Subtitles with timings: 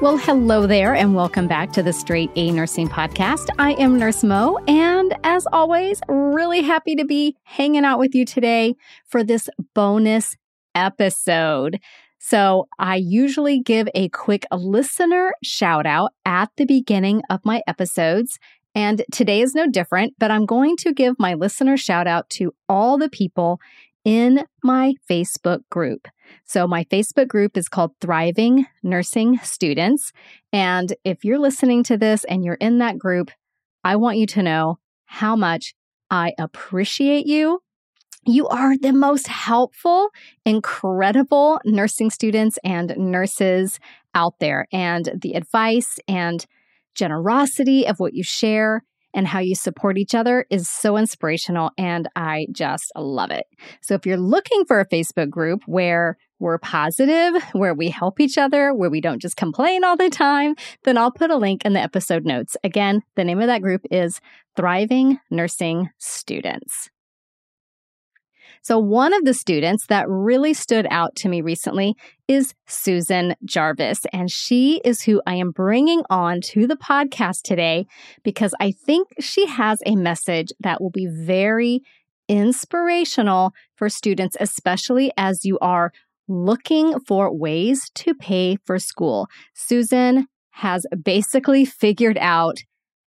[0.00, 3.48] Well, hello there, and welcome back to the Straight A Nursing Podcast.
[3.58, 8.24] I am Nurse Mo, and as always, really happy to be hanging out with you
[8.24, 10.38] today for this bonus
[10.74, 11.80] episode.
[12.18, 18.38] So, I usually give a quick listener shout out at the beginning of my episodes.
[18.74, 22.54] And today is no different, but I'm going to give my listener shout out to
[22.70, 23.60] all the people
[24.04, 26.08] in my Facebook group.
[26.44, 30.12] So, my Facebook group is called Thriving Nursing Students.
[30.52, 33.30] And if you're listening to this and you're in that group,
[33.82, 35.74] I want you to know how much
[36.10, 37.60] I appreciate you.
[38.26, 40.08] You are the most helpful,
[40.44, 43.80] incredible nursing students and nurses
[44.14, 44.66] out there.
[44.72, 46.44] And the advice and
[46.94, 48.82] generosity of what you share
[49.14, 53.46] and how you support each other is so inspirational and I just love it.
[53.80, 58.38] So if you're looking for a Facebook group where we're positive, where we help each
[58.38, 61.74] other, where we don't just complain all the time, then I'll put a link in
[61.74, 62.56] the episode notes.
[62.64, 64.20] Again, the name of that group is
[64.56, 66.90] Thriving Nursing Students.
[68.62, 71.94] So, one of the students that really stood out to me recently
[72.28, 74.00] is Susan Jarvis.
[74.12, 77.86] And she is who I am bringing on to the podcast today
[78.22, 81.80] because I think she has a message that will be very
[82.28, 85.90] inspirational for students, especially as you are
[86.28, 89.26] looking for ways to pay for school.
[89.54, 92.58] Susan has basically figured out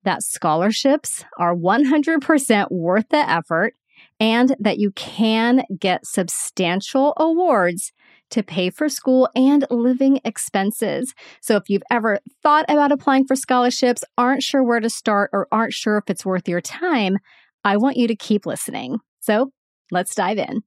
[0.05, 3.75] that scholarships are 100% worth the effort
[4.23, 7.91] and that you can get substantial awards
[8.31, 11.13] to pay for school and living expenses.
[11.41, 15.49] So if you've ever thought about applying for scholarships, aren't sure where to start, or
[15.51, 17.19] aren't sure if it's worth your time,
[17.65, 18.99] I want you to keep listening.
[19.19, 19.51] So
[19.91, 20.63] let's dive in.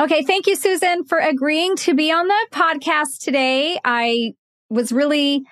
[0.00, 0.22] Okay.
[0.22, 3.78] Thank you, Susan, for agreeing to be on the podcast today.
[3.84, 4.32] I
[4.70, 5.42] was really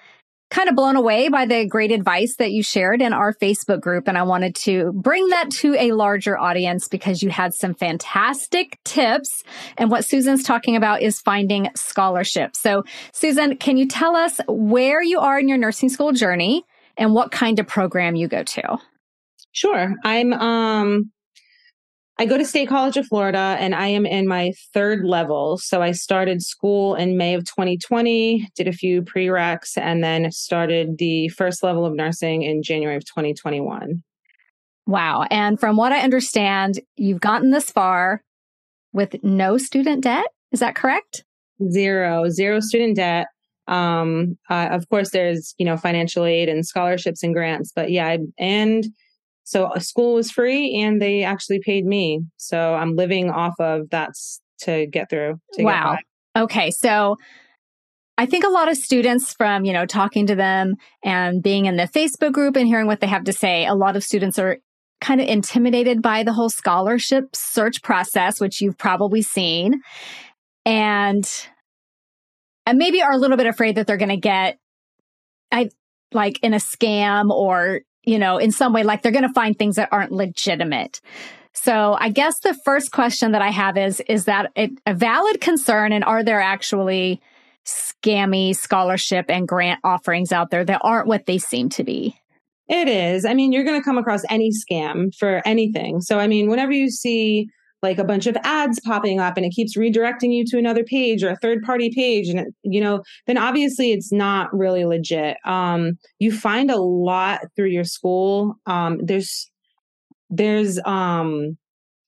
[0.50, 4.08] kind of blown away by the great advice that you shared in our Facebook group.
[4.08, 8.78] And I wanted to bring that to a larger audience because you had some fantastic
[8.84, 9.44] tips.
[9.78, 12.60] And what Susan's talking about is finding scholarships.
[12.60, 16.64] So, Susan, can you tell us where you are in your nursing school journey
[16.96, 18.78] and what kind of program you go to?
[19.52, 19.94] Sure.
[20.04, 21.10] I'm um
[22.20, 25.56] I go to State College of Florida and I am in my third level.
[25.56, 30.98] So I started school in May of 2020, did a few prereqs, and then started
[30.98, 34.03] the first level of nursing in January of 2021.
[34.86, 35.25] Wow.
[35.30, 38.22] And from what I understand, you've gotten this far
[38.92, 40.26] with no student debt.
[40.53, 41.25] Is that correct?
[41.70, 43.28] Zero, zero student debt.
[43.66, 48.19] Um, uh, of course, there's, you know, financial aid and scholarships and grants, but yeah,
[48.38, 48.84] and
[49.50, 52.20] so a school was free and they actually paid me.
[52.36, 54.12] So I'm living off of that
[54.60, 55.40] to get through.
[55.54, 55.96] To wow.
[55.96, 56.70] Get okay.
[56.70, 57.16] So
[58.16, 61.76] I think a lot of students from, you know, talking to them and being in
[61.76, 64.58] the Facebook group and hearing what they have to say, a lot of students are
[65.00, 69.80] kind of intimidated by the whole scholarship search process, which you've probably seen.
[70.64, 71.28] And
[72.66, 74.58] and maybe are a little bit afraid that they're going to get
[75.50, 75.70] I
[76.12, 79.58] like in a scam or you know, in some way, like they're going to find
[79.58, 81.00] things that aren't legitimate.
[81.52, 85.92] So I guess the first question that I have is, is that a valid concern
[85.92, 87.20] and are there actually
[87.66, 92.16] scammy scholarship and grant offerings out there that aren't what they seem to be?
[92.68, 93.24] It is.
[93.24, 96.00] I mean, you're going to come across any scam for anything.
[96.00, 97.48] So, I mean, whenever you see
[97.82, 101.22] like a bunch of ads popping up and it keeps redirecting you to another page
[101.22, 105.36] or a third party page and it, you know then obviously it's not really legit
[105.44, 109.50] um, you find a lot through your school um, there's
[110.30, 111.56] there's um,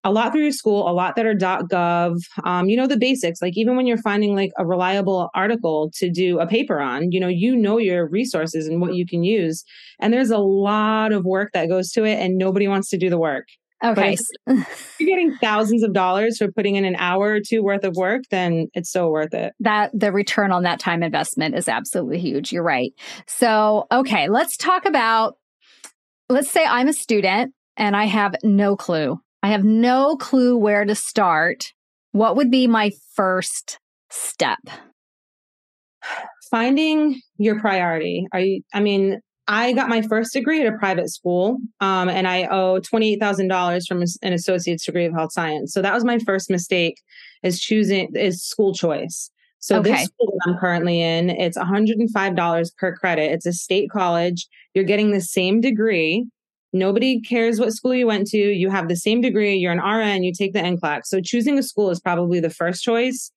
[0.05, 2.19] a lot through your school, a lot that are .gov.
[2.45, 3.41] Um, you know the basics.
[3.41, 7.21] Like even when you're finding like a reliable article to do a paper on, you
[7.21, 9.65] know you know your resources and what you can use.
[10.01, 13.11] And there's a lot of work that goes to it, and nobody wants to do
[13.11, 13.47] the work.
[13.85, 14.17] Okay.
[14.47, 14.65] you're
[15.01, 18.69] getting thousands of dollars for putting in an hour or two worth of work, then
[18.75, 19.53] it's so worth it.
[19.61, 22.53] That the return on that time investment is absolutely huge.
[22.53, 22.93] You're right.
[23.27, 25.35] So, okay, let's talk about
[26.29, 29.19] let's say I'm a student and I have no clue.
[29.43, 31.73] I have no clue where to start.
[32.13, 33.79] What would be my first
[34.11, 34.59] step?
[36.51, 38.27] Finding your priority.
[38.33, 42.29] Are you, I mean, I got my first degree at a private school, um, and
[42.29, 45.73] I owe twenty eight thousand dollars from an associate's degree of health science.
[45.73, 47.01] So that was my first mistake
[47.43, 49.31] is choosing is school choice.
[49.59, 49.93] So okay.
[49.93, 53.33] this school I'm currently in, it's one hundred and five dollars per credit.
[53.33, 54.47] It's a state college.
[54.75, 56.27] You're getting the same degree.
[56.73, 58.39] Nobody cares what school you went to.
[58.39, 59.57] You have the same degree.
[59.57, 60.23] You're an RN.
[60.23, 61.03] You take the NCLEX.
[61.05, 63.31] So choosing a school is probably the first choice.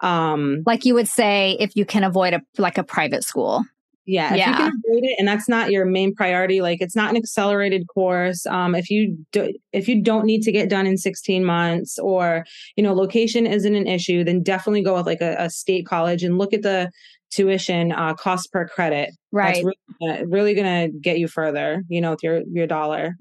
[0.00, 3.64] Um, like you would say, if you can avoid a like a private school.
[4.08, 4.48] Yeah, if yeah.
[4.48, 7.86] you can avoid it, and that's not your main priority, like it's not an accelerated
[7.88, 8.46] course.
[8.46, 12.46] Um, if you do, if you don't need to get done in 16 months, or
[12.74, 16.22] you know, location isn't an issue, then definitely go with like a, a state college
[16.22, 16.90] and look at the
[17.30, 19.10] tuition uh, cost per credit.
[19.30, 21.82] Right, that's really, really going to get you further.
[21.90, 23.14] You know, with your your dollar.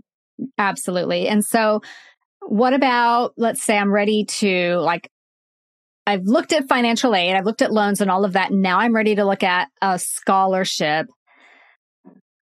[0.58, 1.82] Absolutely, and so
[2.44, 5.12] what about let's say I'm ready to like
[6.08, 8.54] I've looked at financial aid, I've looked at loans and all of that.
[8.54, 11.08] Now I'm ready to look at a scholarship.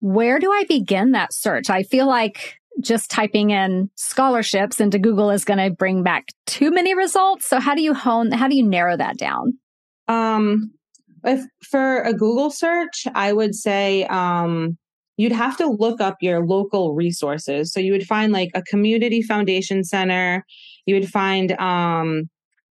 [0.02, 1.70] Where do I begin that search?
[1.70, 6.70] I feel like just typing in scholarships into Google is going to bring back too
[6.70, 7.48] many results.
[7.48, 9.58] So how do you hone, how do you narrow that down?
[10.08, 10.72] Um,
[11.24, 14.78] if for a Google search, I would say, um,
[15.18, 17.74] you'd have to look up your local resources.
[17.74, 20.46] So you would find like a community foundation center.
[20.86, 22.30] You would find, um,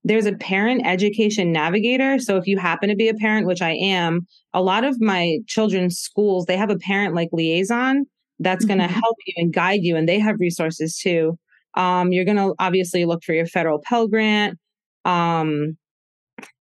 [0.08, 2.18] there's a parent education navigator.
[2.18, 5.38] So if you happen to be a parent, which I am, a lot of my
[5.46, 8.06] children's schools, they have a parent like liaison
[8.38, 8.78] that's mm-hmm.
[8.78, 9.96] going to help you and guide you.
[9.96, 11.38] And they have resources too.
[11.74, 14.58] Um, you're going to obviously look for your federal Pell Grant.
[15.04, 15.76] Um,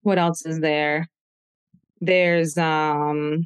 [0.01, 1.07] what else is there?
[2.01, 3.45] There's, um,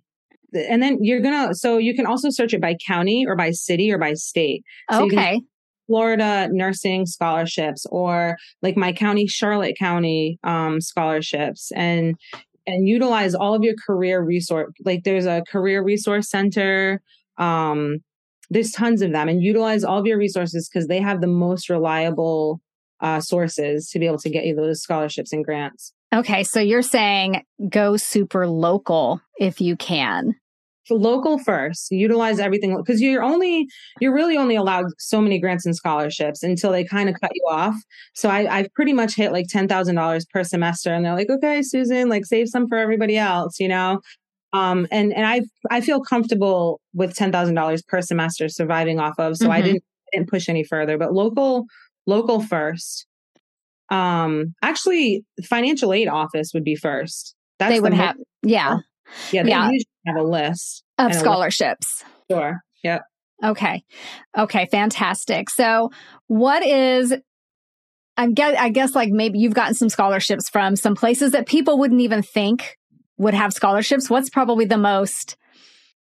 [0.54, 3.89] and then you're gonna so you can also search it by county or by city
[3.89, 5.42] or by state so okay
[5.88, 12.16] Florida nursing scholarships or like my county, Charlotte County um, scholarships and
[12.68, 14.72] and utilize all of your career resource.
[14.86, 17.01] Like there's a career resource center.
[17.38, 17.98] Um,
[18.50, 21.69] there's tons of them and utilize all of your resources because they have the most
[21.69, 22.62] reliable
[23.00, 25.94] uh, sources to be able to get you those scholarships and grants.
[26.13, 26.44] Okay.
[26.44, 30.36] So you're saying go super local if you can
[30.89, 33.68] local first utilize everything because you're only
[34.00, 37.44] you're really only allowed so many grants and scholarships until they kind of cut you
[37.50, 37.75] off.
[38.16, 42.10] So I, i've pretty much hit like $10000 per semester and they're like okay susan
[42.10, 44.00] like save some for everybody else you know?
[44.54, 49.45] Um and and i i feel comfortable with $10000 per semester surviving off of so
[49.45, 49.51] mm-hmm.
[49.54, 50.98] i didn't didn't push any further.
[50.98, 51.66] But local
[52.07, 53.06] local first.
[53.89, 57.36] Um actually financial aid office would be first.
[57.60, 58.78] That's they would the have yeah.
[59.31, 59.69] Yeah, they yeah.
[60.06, 62.03] Have a list of scholarships.
[62.03, 62.13] List.
[62.31, 62.59] Sure.
[62.83, 63.01] Yep.
[63.44, 63.83] Okay.
[64.38, 64.68] Okay.
[64.71, 65.50] Fantastic.
[65.50, 65.89] So,
[66.27, 67.13] what is
[68.18, 71.80] I guess, I guess like maybe you've gotten some scholarships from some places that people
[71.80, 72.77] wouldn't even think
[73.18, 74.09] would have scholarships.
[74.09, 75.38] What's probably the most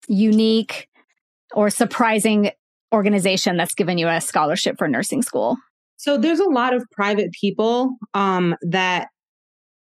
[0.08, 0.88] unique
[1.54, 2.50] or surprising
[2.92, 5.56] organization that's given you a scholarship for nursing school?
[5.96, 9.08] So there's a lot of private people um, that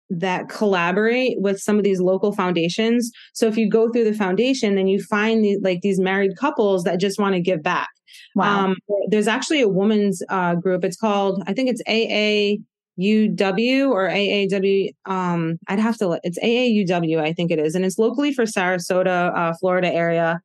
[0.09, 3.11] that collaborate with some of these local foundations.
[3.33, 6.83] So if you go through the foundation, then you find these like these married couples
[6.83, 7.89] that just want to give back.
[8.35, 8.65] Wow.
[8.65, 8.75] Um,
[9.09, 10.83] there's actually a women's uh, group.
[10.83, 14.89] It's called, I think it's AAUW or AAW.
[15.05, 17.75] Um, I'd have to, it's AAUW, I think it is.
[17.75, 20.39] And it's locally for Sarasota, uh, Florida area.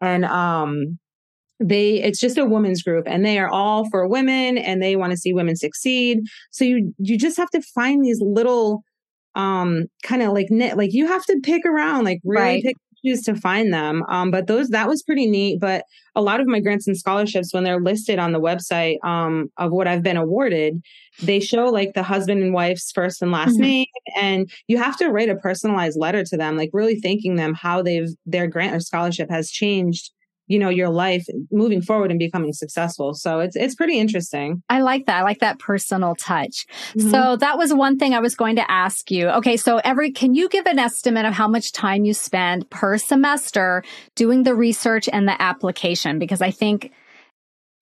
[0.00, 0.98] And, um,
[1.64, 5.12] they it's just a women's group and they are all for women and they want
[5.12, 6.18] to see women succeed
[6.50, 8.82] so you you just have to find these little
[9.34, 12.62] um kind of like knit like you have to pick around like really right.
[12.62, 15.84] pick choose to find them um but those that was pretty neat but
[16.14, 19.72] a lot of my grants and scholarships when they're listed on the website um of
[19.72, 20.80] what I've been awarded
[21.22, 23.62] they show like the husband and wife's first and last mm-hmm.
[23.62, 23.86] name
[24.16, 27.82] and you have to write a personalized letter to them like really thanking them how
[27.82, 30.10] they've their grant or scholarship has changed
[30.46, 34.80] you know your life moving forward and becoming successful so it's it's pretty interesting i
[34.80, 37.10] like that i like that personal touch mm-hmm.
[37.10, 40.34] so that was one thing i was going to ask you okay so every can
[40.34, 43.82] you give an estimate of how much time you spend per semester
[44.14, 46.92] doing the research and the application because i think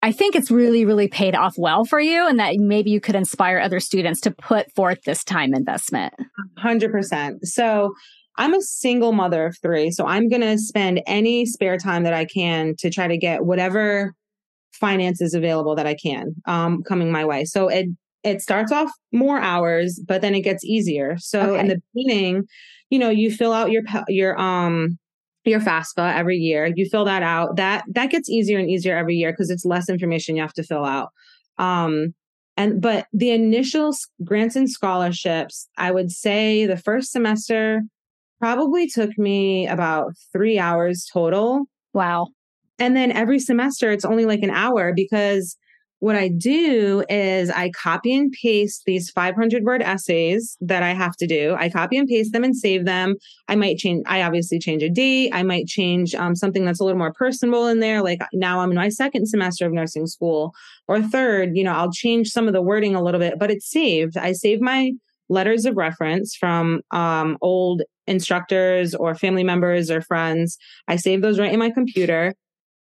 [0.05, 3.15] I think it's really, really paid off well for you and that maybe you could
[3.15, 6.13] inspire other students to put forth this time investment.
[6.63, 7.39] 100%.
[7.41, 7.95] So
[8.37, 12.13] I'm a single mother of three, so I'm going to spend any spare time that
[12.13, 14.13] I can to try to get whatever
[14.73, 17.45] finances available that I can um, coming my way.
[17.45, 17.87] So it
[18.23, 21.15] it starts off more hours, but then it gets easier.
[21.19, 21.59] So okay.
[21.59, 22.43] in the beginning,
[22.89, 24.97] you know, you fill out your your um
[25.45, 26.71] your FAFSA every year.
[26.75, 27.55] You fill that out.
[27.55, 30.63] That that gets easier and easier every year because it's less information you have to
[30.63, 31.09] fill out.
[31.57, 32.13] Um,
[32.57, 37.83] and but the initial grants and scholarships, I would say the first semester
[38.39, 41.65] probably took me about three hours total.
[41.93, 42.27] Wow.
[42.79, 45.57] And then every semester it's only like an hour because
[45.99, 51.15] what I do is I copy and paste these 500 word essays that I have
[51.17, 51.55] to do.
[51.57, 53.15] I copy and paste them and save them.
[53.47, 55.31] I might change, I obviously change a date.
[55.33, 58.03] I might change um, something that's a little more personal in there.
[58.03, 60.53] Like now I'm in my second semester of nursing school
[60.87, 63.71] or third, you know, I'll change some of the wording a little bit, but it's
[63.71, 64.17] saved.
[64.17, 64.91] I save my
[65.29, 70.57] letters of reference from um, old instructors or family members or friends.
[70.87, 72.33] I save those right in my computer.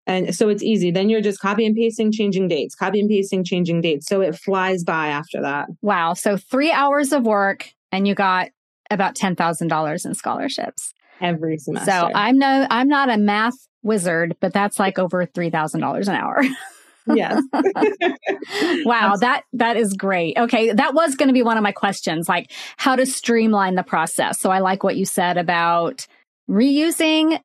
[0.07, 0.91] And so it's easy.
[0.91, 4.05] Then you're just copy and pasting, changing dates, copy and pasting, changing dates.
[4.07, 5.67] So it flies by after that.
[5.81, 6.13] Wow.
[6.13, 8.49] So three hours of work and you got
[8.91, 11.89] about $10,000 in scholarships every semester.
[11.89, 16.43] So I'm no, I'm not a math wizard, but that's like over $3,000 an hour.
[17.13, 17.41] yes.
[18.85, 20.37] wow, that that is great.
[20.37, 23.83] Okay, that was going to be one of my questions, like how to streamline the
[23.83, 24.39] process.
[24.39, 26.07] So I like what you said about
[26.49, 27.39] reusing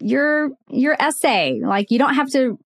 [0.00, 1.60] your your essay.
[1.62, 2.58] Like you don't have to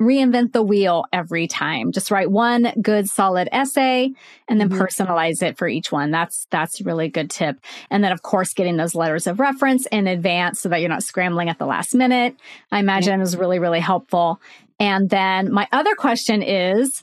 [0.00, 1.92] reinvent the wheel every time.
[1.92, 4.12] Just write one good solid essay
[4.48, 4.80] and then mm-hmm.
[4.80, 6.10] personalize it for each one.
[6.10, 7.58] That's that's really good tip.
[7.90, 11.02] And then of course getting those letters of reference in advance so that you're not
[11.02, 12.36] scrambling at the last minute.
[12.70, 13.24] I imagine yeah.
[13.24, 14.40] is really really helpful.
[14.80, 17.02] And then my other question is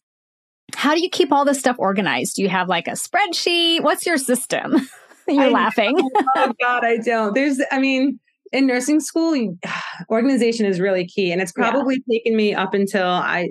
[0.74, 2.36] how do you keep all this stuff organized?
[2.36, 3.82] Do you have like a spreadsheet?
[3.82, 4.90] What's your system?
[5.28, 5.98] You're I laughing.
[6.36, 7.34] oh God, I don't.
[7.34, 8.20] There's I mean
[8.52, 9.58] in nursing school,
[10.10, 11.32] organization is really key.
[11.32, 12.18] And it's probably yeah.
[12.18, 13.50] taken me up until I,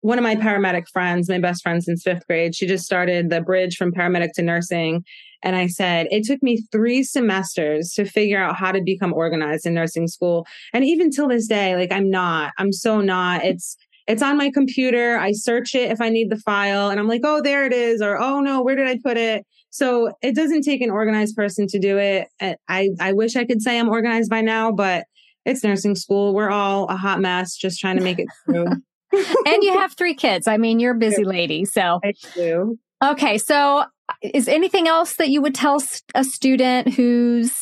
[0.00, 3.40] one of my paramedic friends, my best friend since fifth grade, she just started the
[3.40, 5.04] bridge from paramedic to nursing.
[5.42, 9.66] And I said, it took me three semesters to figure out how to become organized
[9.66, 10.46] in nursing school.
[10.72, 13.44] And even till this day, like I'm not, I'm so not.
[13.44, 13.76] It's,
[14.06, 15.18] it's on my computer.
[15.18, 18.00] I search it if I need the file and I'm like, oh, there it is.
[18.00, 19.46] Or, oh no, where did I put it?
[19.70, 22.28] So it doesn't take an organized person to do it.
[22.68, 25.04] I, I wish I could say I'm organized by now, but
[25.44, 26.34] it's nursing school.
[26.34, 28.66] We're all a hot mess just trying to make it through.
[28.66, 30.46] and you have three kids.
[30.46, 31.64] I mean, you're a busy lady.
[31.64, 32.78] So I do.
[33.02, 33.38] Okay.
[33.38, 33.86] So uh,
[34.22, 35.82] is anything else that you would tell
[36.14, 37.54] a student who's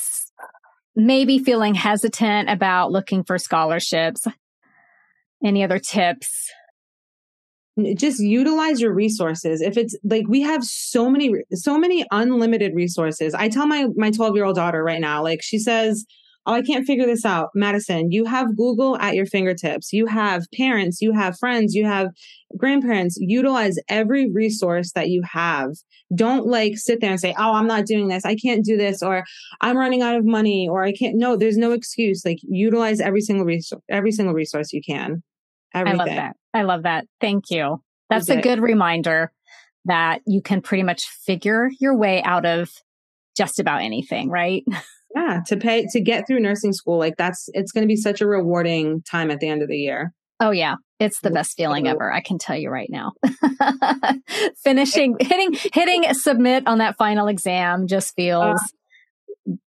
[0.94, 4.26] maybe feeling hesitant about looking for scholarships?
[5.44, 6.50] Any other tips?
[7.94, 9.60] Just utilize your resources.
[9.60, 13.34] If it's like we have so many so many unlimited resources.
[13.34, 16.06] I tell my my 12 year old daughter right now like she says
[16.46, 17.50] oh i can't figure this out.
[17.54, 19.92] Madison you have google at your fingertips.
[19.92, 22.08] You have parents you have friends you have
[22.56, 23.18] grandparents.
[23.20, 25.72] Utilize every resource that you have.
[26.14, 28.24] Don't like sit there and say oh i'm not doing this.
[28.24, 29.22] I can't do this or
[29.60, 32.24] i'm running out of money or i can't no there's no excuse.
[32.24, 35.22] Like utilize every single resource every single resource you can
[35.76, 36.00] Everything.
[36.00, 36.36] I love that.
[36.54, 37.06] I love that.
[37.20, 37.82] Thank you.
[38.08, 39.32] That's a good reminder
[39.84, 42.70] that you can pretty much figure your way out of
[43.36, 44.64] just about anything, right?
[45.14, 48.20] Yeah, to pay to get through nursing school, like that's it's going to be such
[48.20, 50.12] a rewarding time at the end of the year.
[50.40, 52.12] Oh yeah, it's the best feeling ever.
[52.12, 53.12] I can tell you right now.
[54.62, 58.66] Finishing hitting hitting submit on that final exam just feels uh,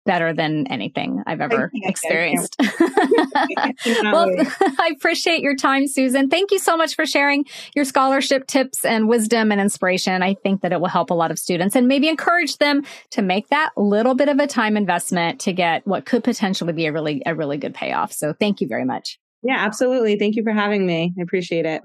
[0.06, 2.56] better than anything I've ever experienced.
[2.79, 4.29] well,
[4.62, 6.29] I appreciate your time, Susan.
[6.29, 10.24] Thank you so much for sharing your scholarship tips and wisdom and inspiration.
[10.24, 13.22] I think that it will help a lot of students and maybe encourage them to
[13.22, 16.91] make that little bit of a time investment to get what could potentially be a
[16.91, 18.12] really, a really good payoff.
[18.12, 19.20] So thank you very much.
[19.44, 20.18] Yeah, absolutely.
[20.18, 21.13] Thank you for having me.
[21.18, 21.82] I appreciate it.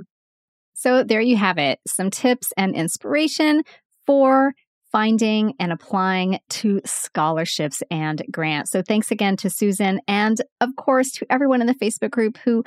[0.74, 1.78] So there you have it.
[1.86, 3.62] Some tips and inspiration
[4.06, 4.54] for
[4.94, 8.70] finding and applying to scholarships and grants.
[8.70, 12.62] So thanks again to Susan and of course to everyone in the Facebook group who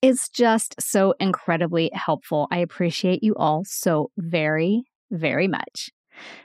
[0.00, 2.46] is just so incredibly helpful.
[2.52, 5.90] I appreciate you all so very, very much.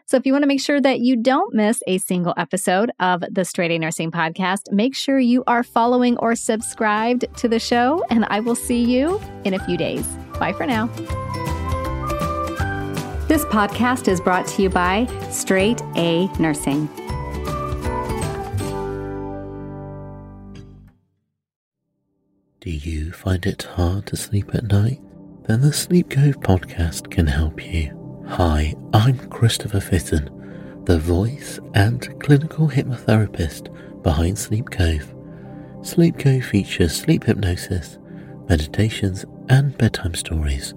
[0.08, 3.24] So if you want to make sure that you don't miss a single episode of
[3.29, 8.03] the Straight A Nursing podcast, make sure you are following or subscribed to the show,
[8.10, 10.08] and I will see you in a few days.
[10.39, 10.88] Bye for now.
[13.27, 16.88] This podcast is brought to you by Straight A Nursing.
[22.62, 25.01] Do you find it hard to sleep at night?
[25.43, 28.24] Then the Sleep Cove podcast can help you.
[28.29, 30.29] Hi, I'm Christopher Fitton,
[30.86, 35.13] the voice and clinical hypnotherapist behind Sleep Cove.
[35.81, 38.00] Sleep Cove features sleep hypnosis,
[38.48, 40.74] meditations, and bedtime stories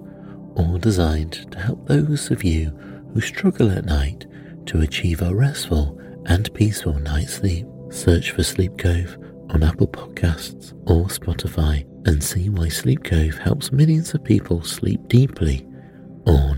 [0.55, 2.69] all designed to help those of you
[3.13, 4.25] who struggle at night
[4.67, 7.65] to achieve a restful and peaceful night's sleep.
[7.89, 9.17] Search for Sleep Cove
[9.49, 15.07] on Apple Podcasts or Spotify and see why Sleep Cove helps millions of people sleep
[15.07, 15.67] deeply
[16.25, 16.55] or